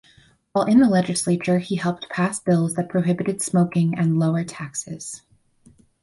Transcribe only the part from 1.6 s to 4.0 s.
helped pass bills that prohibited smoking